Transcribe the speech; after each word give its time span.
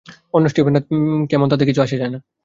অন্য 0.33 0.45
স্টিফেনরা 0.47 0.81
কেমন 1.29 1.47
তাতে 1.49 1.63
কিছু 1.65 1.79
যায় 1.79 1.87
আসে 1.87 1.95
না। 2.05 2.19